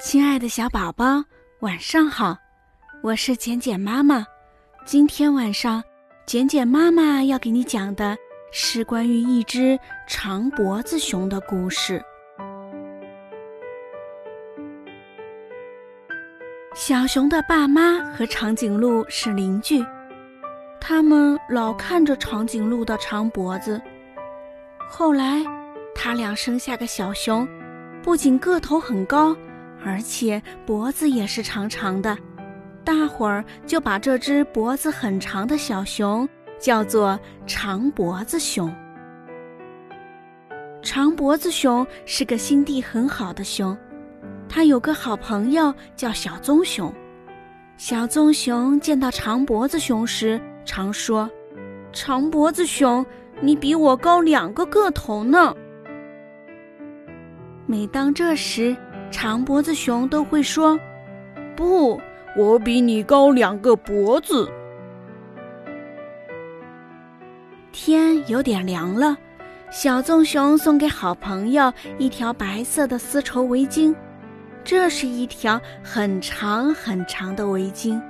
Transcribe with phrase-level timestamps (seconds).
[0.00, 1.22] 亲爱的小宝宝，
[1.60, 2.38] 晚上好，
[3.02, 4.24] 我是简简妈妈。
[4.86, 5.84] 今天晚上，
[6.24, 8.16] 简简妈妈要给你讲的
[8.50, 12.02] 是关于一只长脖子熊的故事。
[16.88, 19.84] 小熊的爸妈和长颈鹿是邻居，
[20.80, 23.78] 他们老看着长颈鹿的长脖子。
[24.88, 25.44] 后来，
[25.94, 27.46] 他俩生下个小熊，
[28.02, 29.36] 不仅个头很高。
[29.84, 32.16] 而且脖子也是长长的，
[32.82, 36.26] 大伙儿就把这只脖子很长的小熊
[36.58, 38.74] 叫做长脖子熊。
[40.80, 43.76] 长脖子熊是个心地很好的熊，
[44.48, 46.92] 他有个好朋友叫小棕熊。
[47.76, 51.30] 小棕熊见到长脖子熊时，常说
[51.92, 53.04] ：“长脖子熊，
[53.40, 55.54] 你比我高两个个头呢。”
[57.66, 58.76] 每当这时，
[59.10, 60.78] 长脖子熊都会说
[61.54, 62.00] ：“不，
[62.36, 64.50] 我比你高两个脖子。”
[67.70, 69.16] 天有点凉了，
[69.70, 73.94] 小棕熊送给好朋友一条白色的丝绸围巾。
[74.64, 78.00] 这是一条很长很长的围巾，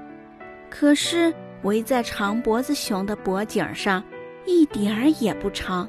[0.68, 1.32] 可是
[1.62, 4.02] 围在长脖子熊的脖颈上，
[4.44, 5.88] 一点儿也不长。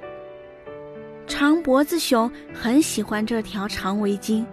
[1.26, 4.46] 长脖子熊很喜欢这条长围巾。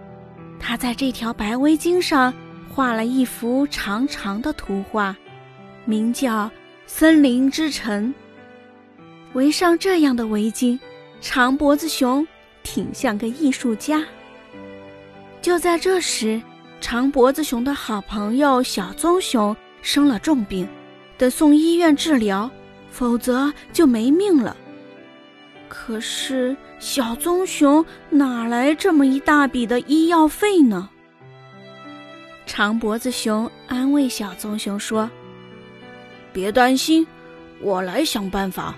[0.59, 2.33] 他在这条白围巾上
[2.73, 5.15] 画了一幅长长的图画，
[5.85, 6.45] 名叫
[6.87, 8.13] 《森林之城》。
[9.33, 10.79] 围上这样的围巾，
[11.21, 12.27] 长脖子熊
[12.63, 14.03] 挺像个艺术家。
[15.47, 16.41] 就在这时，
[16.81, 20.67] 长脖子熊的好朋友小棕熊生了重病，
[21.17, 22.51] 得送医院治疗，
[22.89, 24.57] 否则就没命了。
[25.69, 30.89] 可是小棕熊哪来这么一大笔的医药费呢？
[32.45, 35.09] 长脖子熊安慰小棕熊说
[36.33, 37.07] ：“别担心，
[37.61, 38.75] 我来想办法。”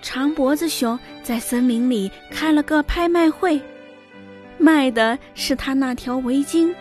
[0.00, 3.60] 长脖子熊在森林里开了个拍卖会，
[4.58, 6.74] 卖的是他那条围巾，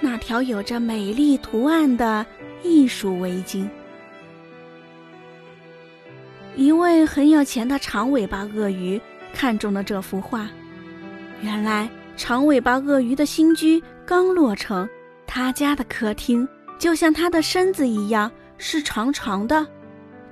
[0.00, 2.24] 那条有着美丽图案的
[2.62, 3.68] 艺术围巾。
[6.56, 9.00] 一位很有钱的长尾巴鳄鱼
[9.32, 10.48] 看中了这幅画。
[11.40, 14.88] 原来，长尾巴鳄鱼的新居刚落成，
[15.26, 16.48] 他家的客厅
[16.78, 19.64] 就像他的身子一样是长长的。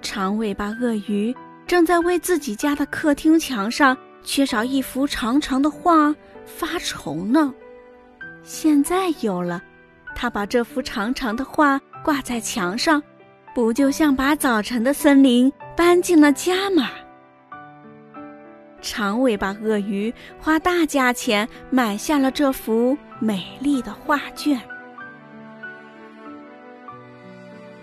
[0.02, 1.34] 长尾巴鳄鱼
[1.66, 6.12] 正在为自己家的客厅墙上缺少一幅长长的画
[6.46, 7.52] 发愁呢。
[8.42, 9.62] 现在有了，
[10.14, 13.02] 他把这幅长长的画挂在墙上，
[13.54, 15.52] 不就像把早晨的森林？
[15.76, 16.88] 搬进了家吗？
[18.80, 24.60] 长尾巴鳄鱼花大价钱买下了这幅美丽的画卷。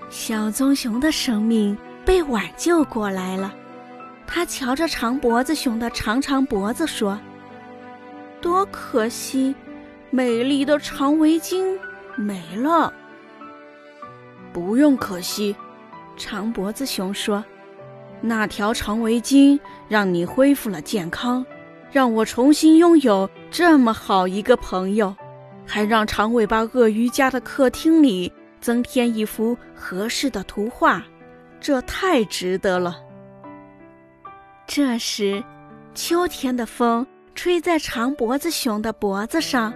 [0.09, 3.53] 小棕熊的生命被挽救过来了。
[4.25, 7.19] 他瞧着长脖子熊的长长脖子说
[8.43, 9.55] ：“多可惜，
[10.11, 11.79] 美丽的长围巾
[12.17, 12.93] 没了。”
[14.51, 15.55] 不用可惜，
[16.17, 17.43] 长脖子熊说。
[18.19, 21.45] 那条长围巾让你恢复了健康，
[21.89, 25.15] 让我重新拥有这么好一个朋友，
[25.65, 31.01] 还让长尾巴鳄鱼家的客厅里增添一幅合适的图画，
[31.61, 32.97] 这太值得了。
[34.67, 35.43] 这时，
[35.93, 37.05] 秋天的风
[37.35, 39.73] 吹在长脖子熊的脖子上，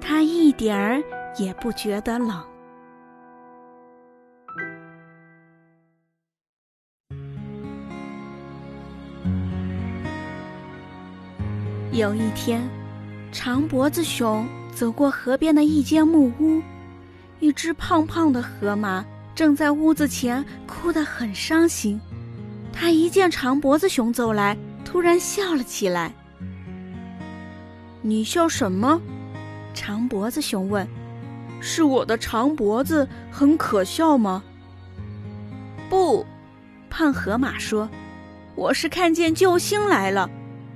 [0.00, 1.02] 它一点儿
[1.36, 2.42] 也不觉得冷。
[11.90, 12.66] 有一天，
[13.30, 16.62] 长脖子熊走过河边的一间木屋，
[17.40, 22.00] 一只胖胖的河马正在屋子前哭得很伤心。
[22.72, 26.14] 他一见长脖子熊走来，突然笑了起来。
[28.02, 29.00] “你笑什么？”
[29.72, 30.86] 长脖子熊问。
[31.60, 34.42] “是我的长脖子很可笑吗
[35.88, 36.26] ？”“不。”
[36.90, 37.88] 胖河马说
[38.54, 40.28] ，“我是看见救星来了。”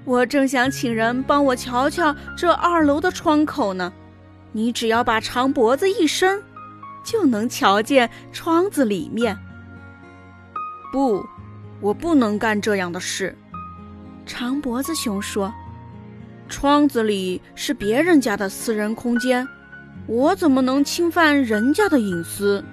[0.06, 3.92] 我正想请人帮我瞧瞧这二楼的窗口呢，
[4.52, 6.40] 你只要把长脖子一伸，
[7.04, 9.36] 就能瞧见窗子里面。
[10.92, 11.26] 不，
[11.80, 13.36] 我不能干这样的事。
[14.24, 15.52] 长脖子熊说
[16.48, 19.46] ：“窗子里是别人家的私人空间，
[20.06, 22.64] 我怎么能侵犯人家的隐私？”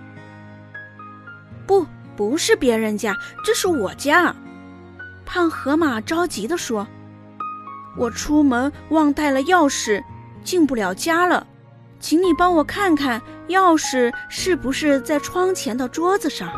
[1.65, 1.85] 不
[2.15, 4.35] 不是别人家，这是我家。”
[5.25, 6.85] 胖河马着急地说
[7.97, 10.03] ：“我出门忘带了钥匙，
[10.43, 11.47] 进不了家了，
[11.99, 16.51] 请你帮我看看钥匙是不是在窗前的桌子上。”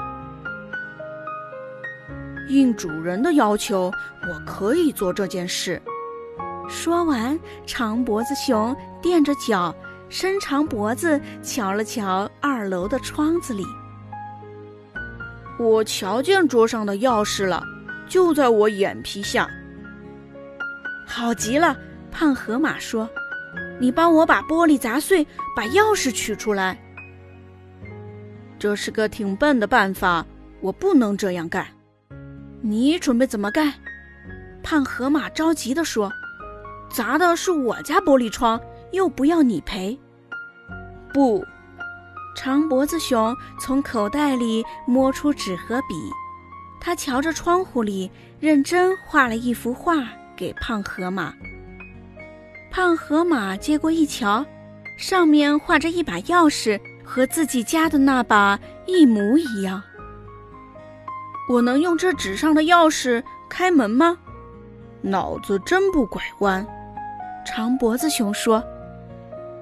[2.49, 3.91] 应主人的要求，
[4.27, 5.81] 我可以做这件事。
[6.67, 9.73] 说完，长脖子熊垫着脚，
[10.09, 13.63] 伸长脖子瞧了瞧二楼的窗子里。
[15.57, 17.63] 我瞧见桌上的钥匙了，
[18.07, 19.49] 就在我眼皮下。
[21.05, 21.77] 好极了，
[22.11, 23.09] 胖河马说
[23.79, 25.25] ：“你帮我把玻璃砸碎，
[25.55, 26.77] 把钥匙取出来。”
[28.57, 30.25] 这是个挺笨的办法，
[30.61, 31.65] 我不能这样干。
[32.61, 33.73] 你准备怎么干？
[34.63, 36.11] 胖河马着急地说
[36.95, 38.57] ：“砸的是我家玻璃窗，
[38.93, 39.99] 又不要你赔。”
[41.13, 41.43] 不，
[42.37, 45.95] 长脖子熊从口袋里摸出纸和笔，
[46.79, 48.09] 他瞧着窗户里，
[48.39, 50.07] 认真画了一幅画
[50.37, 51.33] 给胖河马。
[52.71, 54.45] 胖河马接过一瞧，
[54.97, 59.83] 上面画着一把钥匙，和自己家的那把一模一样。
[61.49, 64.17] 我能用这纸上的钥匙开门吗？
[65.01, 66.65] 脑子真不拐弯。
[67.45, 68.61] 长脖子熊说：“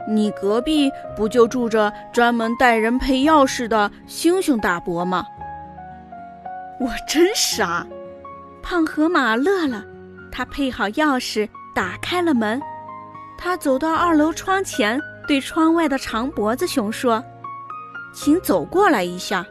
[0.07, 5.25] 你隔壁不就住着专门带人配钥匙的猩猩大伯吗？”
[6.79, 7.85] 我真傻。
[8.63, 9.83] 胖河马乐了，
[10.31, 12.61] 他配好钥匙，打开了门。
[13.37, 17.23] 他走到二楼窗前，对窗外的长脖子熊说
[18.15, 19.45] ：“请走过来一下。”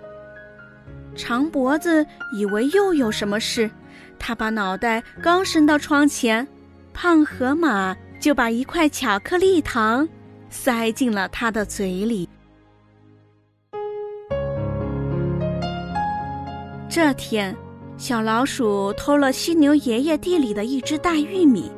[1.14, 3.70] 长脖子以为又有什么事，
[4.18, 6.46] 他把脑袋刚伸到窗前，
[6.94, 10.08] 胖河马就把一块巧克力糖
[10.48, 12.28] 塞进了他的嘴里。
[16.88, 17.52] 这天，
[17.96, 21.68] 小老鼠偷了犀牛爷爷地里的一只大玉米，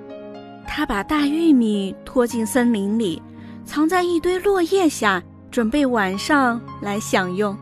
[0.67, 3.23] 它把大玉米拖进森林里，
[3.64, 7.56] 藏在一堆落叶下，准备晚上来享用。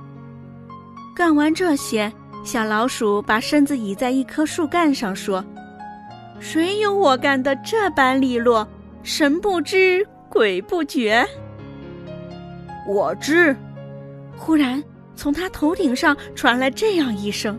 [1.14, 2.12] 干完这些，
[2.42, 5.44] 小老鼠把身子倚在一棵树干上，说
[6.42, 8.66] ：“谁有我干的这般利落？
[9.04, 11.24] 神不知鬼不觉。”
[12.84, 13.56] 我知。
[14.36, 14.82] 忽然，
[15.14, 17.56] 从他头顶上传来这样一声。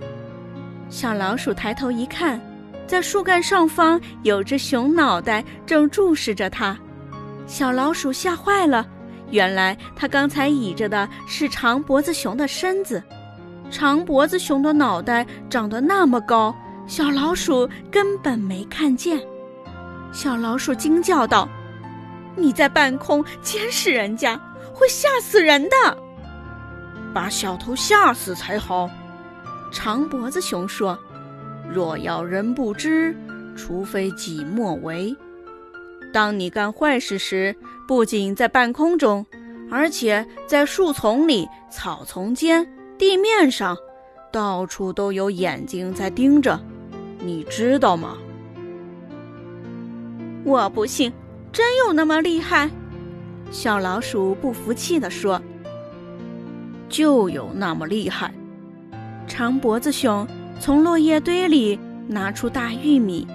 [0.90, 2.38] 小老鼠抬头一看，
[2.86, 6.78] 在树干上方有只熊脑袋正注视着它。
[7.48, 8.86] 小老鼠吓坏了，
[9.32, 13.02] 原来它刚才倚着的是长脖子熊的身子。
[13.72, 16.54] 长脖子熊的脑袋长得那么高，
[16.86, 19.20] 小老鼠根本没看见。
[20.12, 21.48] 小老鼠惊叫道
[22.36, 24.40] ：“你在半空监视人家，
[24.74, 25.98] 会吓死人的！
[27.14, 28.90] 把小偷吓死才好。”
[29.72, 30.98] 长脖子熊说
[31.68, 33.16] ：“若要人不知，
[33.56, 35.16] 除非己莫为。
[36.12, 37.56] 当你干坏事时，
[37.88, 39.26] 不仅在半空中，
[39.72, 42.68] 而且在树丛里、草丛间。”
[43.00, 43.76] 地面上，
[44.32, 46.58] 到处都有眼睛在盯着，
[47.24, 48.18] 你知道吗？
[50.44, 51.12] 我不信，
[51.54, 52.70] 真有那么厉害？
[53.50, 55.42] 小老鼠不服气地说
[56.90, 58.34] ：“就有那么厉害。”
[59.26, 60.28] 长脖子熊
[60.60, 63.26] 从落叶堆里拿出大玉米，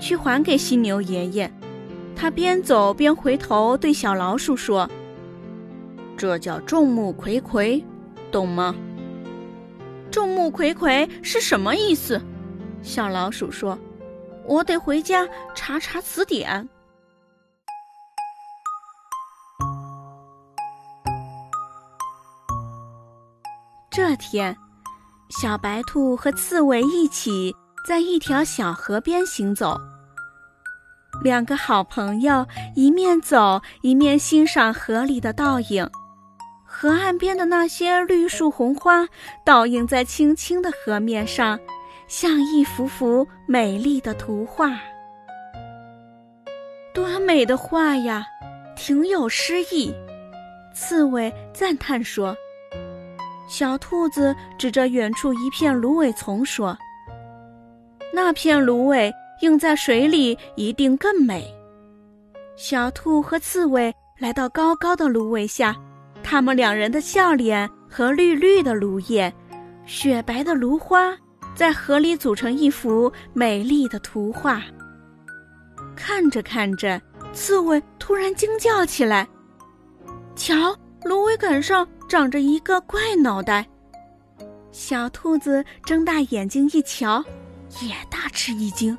[0.00, 1.52] 去还给犀牛爷爷。
[2.16, 4.90] 他边走边回头对小老鼠说
[6.16, 7.84] ：“这叫众目睽睽，
[8.32, 8.74] 懂吗？”
[10.10, 12.20] 众目睽睽是什么意思？
[12.82, 13.78] 小老鼠说
[14.46, 16.68] ：“我得回家查查词典。”
[23.90, 24.56] 这天，
[25.28, 27.54] 小白兔和刺猬一起
[27.86, 29.76] 在一条小河边行走。
[31.22, 35.90] 两个好朋友一面走一面欣赏河里的倒影。
[36.64, 39.08] 河岸边的那些绿树红花，
[39.44, 41.58] 倒映在清清的河面上，
[42.08, 44.72] 像一幅幅美丽的图画。
[46.92, 48.26] 多美的画呀，
[48.74, 49.94] 挺有诗意。
[50.74, 52.34] 刺猬赞叹说
[53.46, 56.76] ：“小兔子指着远处一片芦苇丛说
[58.12, 59.12] ：‘那片芦苇
[59.42, 61.44] 映在水里一定更美。’”
[62.56, 65.76] 小兔和刺猬来到高高的芦苇下。
[66.20, 69.32] 他们两人的笑脸和绿绿的芦叶、
[69.86, 71.16] 雪白的芦花，
[71.58, 74.62] 在河里组成一幅美丽的图画。
[75.96, 79.26] 看着看着，刺猬突然惊叫起来
[80.36, 80.72] ：“瞧，
[81.02, 83.66] 芦苇杆上长着一个怪脑袋！”
[84.70, 87.24] 小兔子睁大眼睛一瞧，
[87.82, 88.96] 也大吃一惊。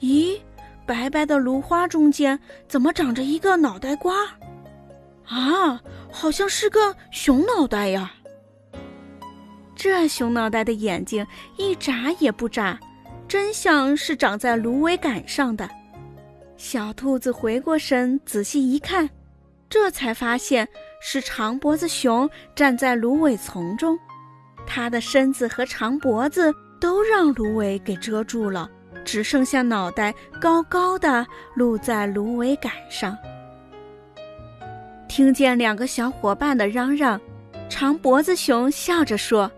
[0.00, 0.40] 咦，
[0.86, 4.24] 白白的芦花中间怎么长着一个脑袋瓜？
[5.28, 5.78] 啊，
[6.10, 8.10] 好像是个熊脑袋呀！
[9.74, 11.26] 这熊脑袋的眼睛
[11.56, 12.78] 一眨也不眨，
[13.26, 15.68] 真像是长在芦苇杆上的。
[16.56, 19.08] 小兔子回过身，仔细一看，
[19.68, 20.68] 这才发现
[21.00, 23.98] 是长脖子熊站在芦苇丛中，
[24.66, 28.70] 它的身子和长脖子都让芦苇给遮住了，
[29.04, 31.26] 只剩下脑袋高高的
[31.56, 33.16] 露在芦苇杆上。
[35.08, 37.20] 听见两个小伙伴的嚷嚷，
[37.68, 39.50] 长脖子熊笑着说：“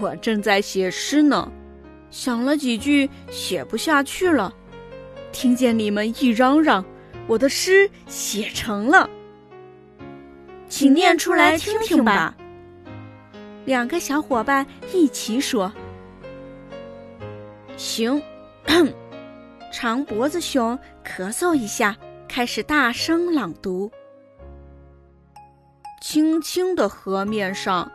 [0.00, 1.50] 我正在写诗呢，
[2.10, 4.54] 想了几句，写不下去了。”
[5.32, 6.84] 听见你们一嚷嚷，
[7.26, 9.08] 我的诗写成了，
[10.68, 12.34] 请念出来听听吧。
[13.64, 15.72] 两个小伙伴一起说
[17.76, 18.22] ：“行。”
[19.72, 21.96] 长脖子熊咳嗽一下，
[22.28, 23.90] 开始大声朗读
[26.02, 27.90] ：“青青的河面上，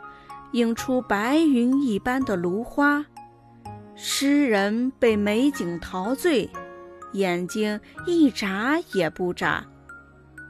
[0.54, 3.06] 映出白云一般的芦花，
[3.96, 6.50] 诗人被美景陶醉。”
[7.14, 9.66] 眼睛一眨也不眨，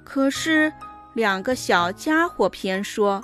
[0.04, 0.74] 可是
[1.14, 3.24] 两个小家伙偏说：“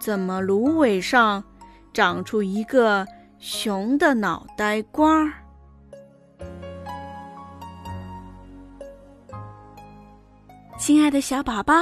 [0.00, 1.44] 怎么芦苇上
[1.92, 3.06] 长出一个
[3.38, 5.30] 熊的脑袋瓜？”
[10.78, 11.74] 亲爱的小宝宝，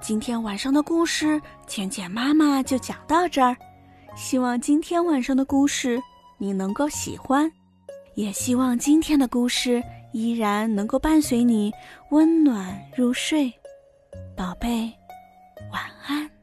[0.00, 3.56] 今天晚上的故事，浅浅妈妈就讲到这儿。
[4.14, 6.00] 希望今天晚上的故事
[6.38, 7.50] 你能够喜欢，
[8.14, 9.82] 也希望今天的故事。
[10.12, 11.70] 依然能够伴随你
[12.10, 13.52] 温暖入睡，
[14.34, 14.90] 宝贝，
[15.70, 16.35] 晚安。